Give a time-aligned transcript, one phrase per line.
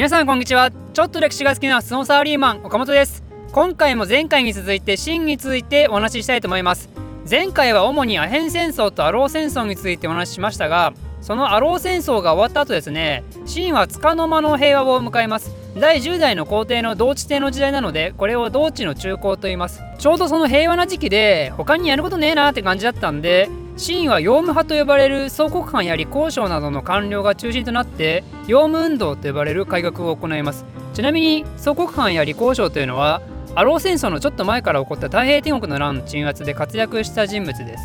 [0.00, 0.70] 皆さんこんにちは。
[0.70, 3.22] ちょっと歴史が好きなスノーサーリーマン岡本です。
[3.52, 6.88] 今回も前回に続いて秦についてお話ししたいと思います。
[7.30, 15.54] 前回は主にアヘン戦争とアロー戦争についてお話ししましたがそのアロー戦争が終わった後ですね秦は束の間の平和を迎えます。
[15.78, 19.82] 第10代の皇帝の同治帝の時代なのでこれを同治の中高と言います。
[19.98, 23.50] ちょうどその平和な時期で他にやることねえなって感じだったんで
[23.80, 30.66] 秦は洋務派と呼ばれる総国藩や李光省などの官僚が中心となって洋務運動と呼ばれる改革を行います。
[30.92, 33.22] ちなみに総国藩や李光省というのは
[33.54, 37.82] アロー戦争のちょっと前から起こった太平天国の乱の鎮圧で活躍した人物です。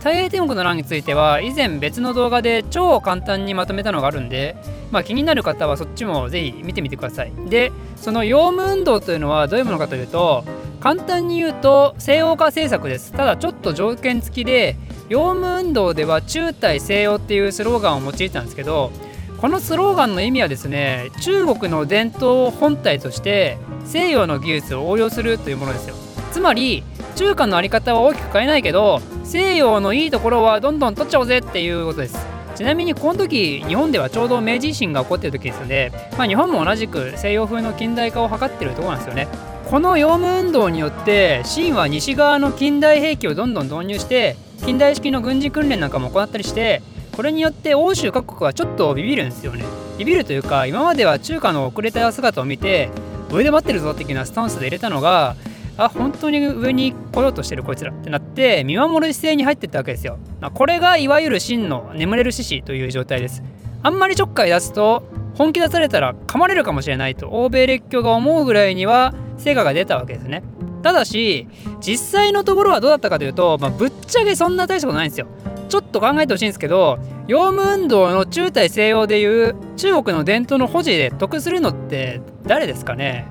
[0.00, 4.54] 太平天国の乱については以前別の動画で超簡単にまとめたのがあるんで、
[4.90, 7.32] まあ、気になる方はそっちもぜひ見てみてください。
[7.48, 10.44] でその洋務運動というのはどういうものかというと
[10.80, 13.12] 簡単に言うと西欧化政策です。
[13.12, 14.76] ただちょっと条件付きで
[15.08, 18.92] 洋務運動では中対西洋っていうスローガンを用いたんですけど
[19.38, 25.94] このスローガンの意味はですね中国の伝統本体として西洋の技術を応用するというものですよ。
[26.32, 26.84] つまり
[27.16, 32.38] 中華の在り方は大きく変えないけど西洋のいいところはどんどん取っちゃおうぜっていうことです。
[32.54, 39.28] ちなみにこの時日本ではちょうど明治維新が起こってる時ですので、まあ、日本も同じく西洋風の近代化を図ってるとこなんですよね。
[39.70, 46.80] この洋務運動によって清は西側の近代兵器をどんどん導入して近代式の軍事訓練なんかも行ったりして
[47.14, 49.64] これによって欧州各国はちょっとビビるんですよね。
[49.98, 52.88] ビビるというか今までは中華の遅れた姿を見て
[53.30, 55.36] 上で待ってるぞ的なスタンスで入れたのが
[55.76, 60.18] あ本当に上に来ようとしてるこいつらってなって見守る姿勢に入ってったわけですよ。
[60.40, 63.42] まあこれがいわゆる真の眠れる獅子という状態です。
[63.82, 65.02] あんまりちょっかい出すと
[65.34, 70.42] 本気出されたら噛まれるかもしれないと欧米列強が思うぐらいには成果が出たわけですね。
[70.82, 71.48] ただし
[71.80, 75.26] 実際のところはどうだったかというと、まあ、ぶっちゃけそんな大したことないんですよ。
[75.68, 83.26] ちょっと考えてほしいんですけど洋務運動の中大西洋でいう中国の伝統の保持で得するのって誰ですかね。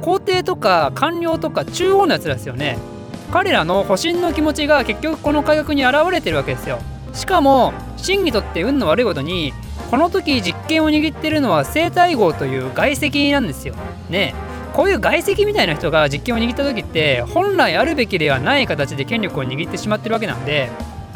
[0.00, 2.78] 皇帝とか官僚とか中央のやつですよね。
[3.32, 6.78] 彼らの保身の気持ちが結局この改革に現れてるわけですよ。
[7.12, 9.52] しかも真にとって運の悪いことに
[9.90, 13.74] この時実権を握ってるのは生体号という外籍なんですよ。
[14.08, 14.34] ね
[14.74, 20.68] こういう外籍みたいな人が実権を握った時って本来あるべきではない形で権力を握ってしまってるわけなんで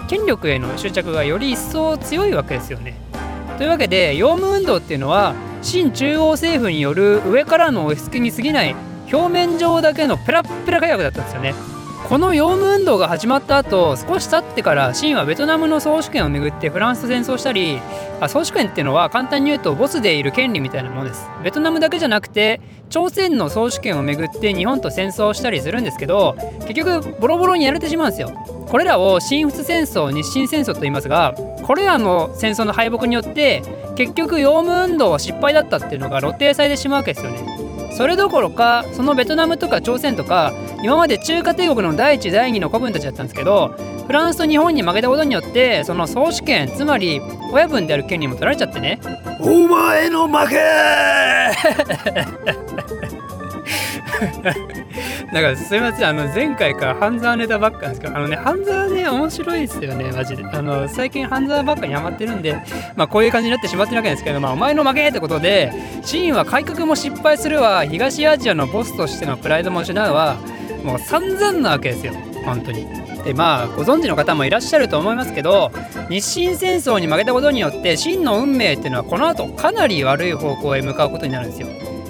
[0.08, 2.96] 権力への執着がより一層強いわけですよね。
[3.58, 8.76] というわけで洋務運動っていうのは新中央政府による上からの押し付けに過ぎない
[9.12, 11.54] 表面上だけのペラッペラ火薬だったんですよね。
[12.06, 17.80] この洋務運動が始まった後少し経ってから清はベトナムの総主権をめぐってフランスと戦争したり
[18.20, 21.28] あ総主権っていうのは簡単に言うとボスでいる権利みたいなものです。
[21.44, 26.34] ベトナムだけじゃなくて朝鮮の総主権をめぐって日本と戦争したりするんですけど
[26.66, 28.30] 結局ボロボロにやられてしまうんですよ。
[28.68, 33.62] これらを新仏戦争日清戦争と言いますがこれらの戦争の敗北によって
[33.96, 37.57] 結局洋務運動は失敗だったっていうのが露呈されてしまうわけですよね。
[37.98, 40.52] それどころかそのベトナムとか朝鮮とか
[40.84, 43.74] 今まで中華帝国の第一第二の子分たちだったんですけど
[44.06, 47.20] フランスと日本に負けたことによってその総主権つまり
[47.52, 49.00] 親分である権利も取られちゃってね。
[49.40, 50.60] お前の負け
[55.32, 60.44] だかすいませんあの前回から半沢ネタばっかなんですけどあのね半沢ね面白いですよねマジで。
[60.44, 62.56] あの最近半沢ばっかにハマってるんで
[62.96, 67.84] まあこういう感じになってしまってるわけですけどまあお前の負けってことでシーンは改革も失敗するわ。
[67.84, 70.36] 東アジアのボスとしてのプライドも失うわ。
[70.84, 72.12] もう散々なわけですよ
[72.44, 72.86] 本当に。
[73.24, 75.72] でまあご存知の方もいらっしゃると思いますけど
[76.08, 81.68] 日清戦争に負けたことによって真の運命っていうのはこの後かなり悪い方向へ向かうことになるんですよ。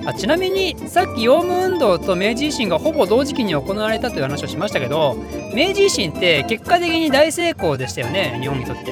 [0.08, 5.18] あちなみにさっき洋務運動と明治維新がほぼ同時期に行われたという話をしましたけど
[5.54, 8.90] 明治維新って結果的に大成功でしたよね日本にとって。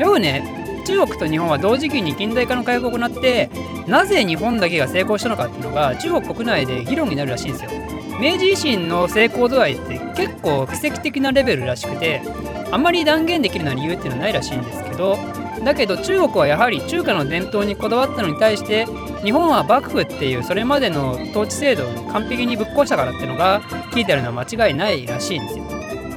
[0.00, 3.50] よくね中国と日本は同時期に近代化の改革を行って
[3.86, 7.70] なぜ日本だけが成功したのかっていうのが中国国内で議論になるらしいんですよ。
[8.18, 12.22] 明治維新の成功度合いって結構奇跡的なレベルらしくて
[12.70, 15.18] あんまり断言できるような理由っていうのはないらしいんですけど
[15.64, 18.86] だけど中国はやはり中華の伝統にこだわったのに対して
[19.22, 23.62] 日本は幕府っていうそれまでの統治制度を完璧にぶっ壊したからってのが
[23.92, 25.64] 聞いてあるのは間違いないらしいんですよ。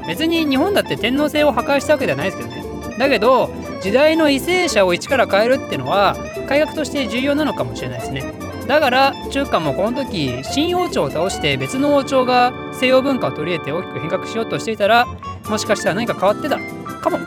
[0.05, 2.97] 別に日本だって天皇制を破壊したわけではないですけどね。
[2.97, 3.49] だけど
[3.81, 6.15] 時代の為政者を一から変えるってのは
[6.47, 8.23] 改革として重要なのかもしれないですね。
[8.67, 15.05] だから中華もこの時新王朝を倒して別の王朝が西洋文化を取り入れて大きく変革しようとしていたら
[15.49, 16.57] もしかしたら何か変わってた
[16.99, 17.19] かも。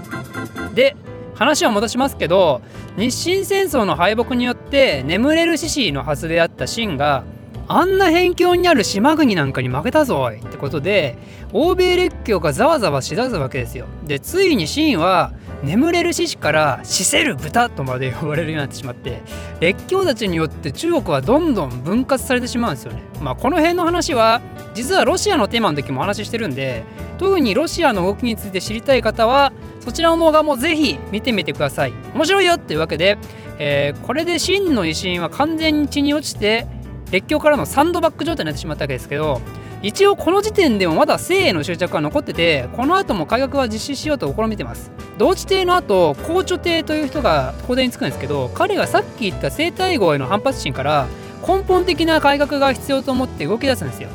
[0.75, 0.97] で
[1.41, 2.61] 話は戻しますけど
[2.99, 7.25] 日清戦争の敗北によって眠れる獅子のはずであった秦が
[7.72, 11.17] あんな辺境にある島国なんかに負けたぞいってことで
[11.52, 13.87] 欧米列強がざわざわしだすわけですよ。
[14.05, 15.32] でついに秦は
[15.62, 19.22] 眠れる獅子から死せる豚とまで呼ばれるようになってしまって
[19.61, 23.02] 列強たちによって中国はどんどん分割されてしまうんですよね。
[23.22, 24.40] まあ、この辺の話は
[24.75, 26.82] 実はロシアのテーマの時もお話ししてるんで
[27.19, 31.93] 特にロシアの動きについて知りたい方はそちらの動画もぜひ見てみてください。
[32.17, 33.17] 面白いよっていうわけで、
[33.61, 36.67] えー、これで真の威信は完全に地に落ちて
[37.11, 39.41] 列強からのサンドバッグ状態になってしまったわけですけど
[39.83, 44.91] 一応この時点でもまだ性への執着は残っててこの後も改革は実施しようと試みてます。
[45.17, 51.07] 同地帝の後校長帝という人が公電につくんですけど彼がさっき言った生体号への反発心から
[51.47, 54.09] 根本的な改革が必要と思って動き出すんですよ。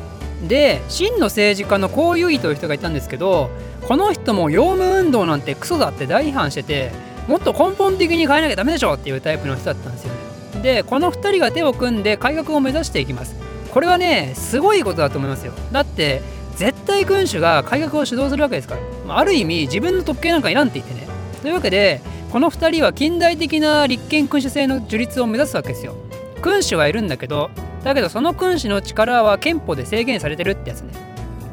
[0.46, 3.50] で真の政治家の江由衣という人がいたんですけど
[3.88, 6.92] この人も洋務運動なんてクソだって大批判してて
[7.26, 10.12] もっと根本的に変えなきゃダメでしょっていうタイプの人だったんですよ。
[10.66, 13.36] でこの2人が手を組んで改革を目指していきます。
[13.72, 15.52] これはねすごいことだと思いますよ。
[15.70, 16.22] だって
[16.56, 18.74] 絶対君主が改革を主導するわけですか
[19.06, 19.16] ら。
[19.16, 21.06] ある意味自分の特権なんかいらんって言ってね。
[21.40, 22.00] というわけで
[22.32, 25.94] この2人は近代的な立憲君主制の樹立を目指すわけですよ。
[26.42, 27.50] 君主はいるんだけど
[27.84, 30.94] だけどその君主の力は憲法で制限されてるってやつね。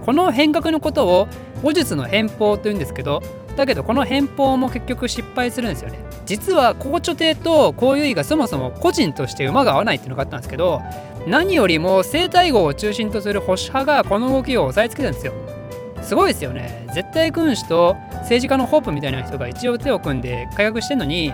[0.04, 1.27] この変革のことを
[1.62, 3.21] 武術の変法というんですけど
[3.56, 6.00] だけどこの変法も結局失敗するんですよね。
[6.25, 10.81] 実は高著帝と高優位がそもそも個人として馬が合わないっていうのがあったんですけど
[11.28, 15.34] 何よりも生体号を中心とする保守派がこの動きを押さえつけたんですよ。
[16.02, 16.86] すごいですよね。
[16.94, 21.34] 絶対君主と政治家のホープみたいな人が一応手を組んで改革してんのに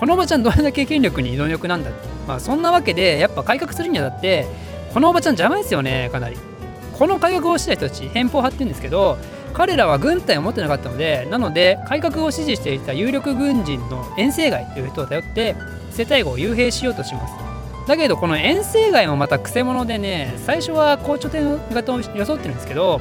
[0.00, 2.08] このおばちゃんどれだけ権力に貪欲なんだって。
[2.26, 4.46] まあそんなわけでやっぱ改革するにあたって
[4.92, 6.36] このおばちゃん邪魔ですよねかなり。
[6.98, 9.18] この改革をした人たち偏方派って言うんですけど
[9.52, 15.56] 彼らは軍隊を持ってなかったのでなので改革を支持していた有力軍人の遠征外という人を頼って
[15.90, 17.34] 世帯号を幽閉しようとします。
[17.88, 23.00] だけどこの遠征街もまたくせ者でね最初は校長点型を装ってるんですけど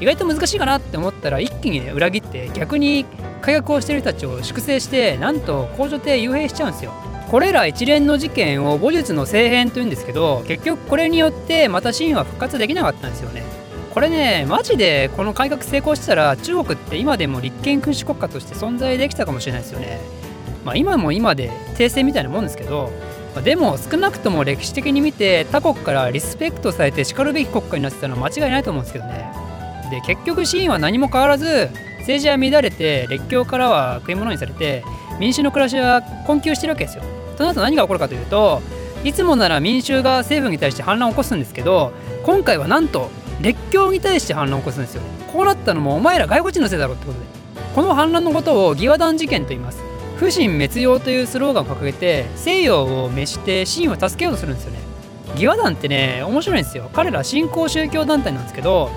[0.00, 3.04] 意外と難しいかなって思ったら一気にね裏切って逆に
[3.42, 6.92] 火薬をしてる人たちを粛清してなんと工場艇幽閉しちゃうんですよ。
[7.30, 13.61] これら一連の事件を武術の政変というんですけど結局これによってまた真は復活できなかったんですよね。
[13.92, 20.00] これねマジでこの改革成功したら中国って今でも立憲君主国家として存在できたかもしれないですよね。
[20.64, 22.90] まあ今も今で訂正みたいなもんですけど
[23.34, 29.30] まあでも少なくとも歴史的に見て他国からリスペクトされてしかるべき国家になってたのは間違いないと思うんですけどね。
[29.90, 31.68] で結局シーンは何も変わらず
[31.98, 34.84] 政治は乱れて列強からは食い物にされて
[35.20, 37.04] 民衆の暮らしは困窮してるわけですよ。
[37.36, 38.62] となると何が起こるかというと
[39.04, 41.92] いつもなら民衆が政府に対して反乱を起こすんですけど
[42.24, 43.10] 今回はなんと
[43.42, 45.02] 列強に対して反乱を起こすんですよ。
[45.32, 47.24] こうなったのもお前ら外国人のせいだろってことで。
[47.74, 49.82] この反乱のことを義和団事件と言います。
[50.16, 54.78] 不信滅用というスローガンを掲げて西洋を召して秦を助けようとするんですよね。
[55.34, 56.90] 義和団ってね面白いんですよ。
[56.92, 58.90] 彼ら新興宗教団体なんですけど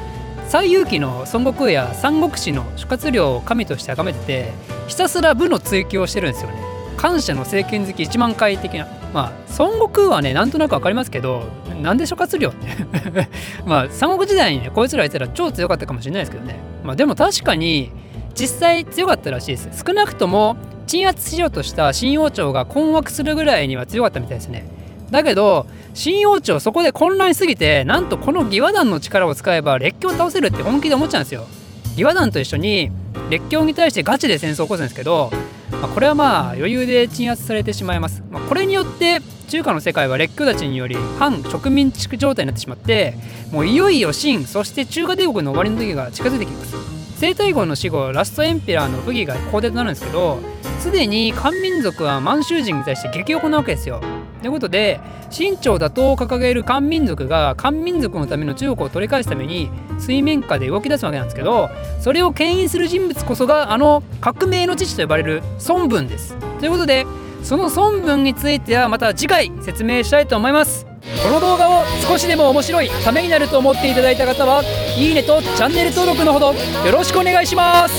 [0.49, 4.53] 西遊記の孫悟空や三国志の諸葛亮を神として崇めてて
[4.87, 6.74] ひたすら武の追求をしてるんですよね。
[6.97, 8.87] 感謝の政権好き1万回的な。
[9.13, 11.43] まあ孫悟空はねなんとなく分かりますけど
[11.81, 13.27] なんで諸葛亮って。
[13.65, 16.59] まあ三国時代にねこいつらいたら超強かったかもしれないですけどね。
[16.83, 17.91] まあでも確かに
[18.33, 19.69] 実際強かったらしいです。
[19.85, 20.57] 少なくとも
[20.87, 24.65] 鎮圧しようとした新王朝が困惑するぐらいには強かったみたいですね。
[25.11, 31.45] だけど新王朝そこで混乱しすぎてなんとこの義和団の力を使えば列強を倒せるって本気で思っちゃうんですよ。
[31.91, 32.91] 義和団と一緒に
[33.29, 35.31] 列強に対してガチで戦争を起こすんですけど、
[35.71, 43.15] まあ、これはまあ余裕で鎮圧されてしまいます、まあ、これによって中華の世界は列強たちにより反植民地区状態になってしまって
[43.51, 46.75] もういよいよ清そして中華帝国の終わりの時が近づいてきます
[47.17, 50.39] 西太后の死後ラストエンペラーの武器が皇帝となるんですけど
[50.79, 54.01] すでに漢民族は満州人に対して激横なわけですよ。
[54.45, 54.99] ということで
[55.31, 66.35] 清朝打倒を掲げる漢民族が漢民族のための中国を取り返すために水面下で動き出すわけなんですけどそれを牽引する人物こそがあの革命の父と呼ばれる孫文です。
[66.59, 67.07] ということで
[67.41, 70.85] その孫文についてはまた次回説明したいと思います。
[71.23, 74.61] この動画を少しでも面白いためになると思っていただいた方は
[74.95, 77.95] いいねとチャンネル登録のほどよろしくお願いします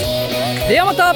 [0.69, 1.15] ではまた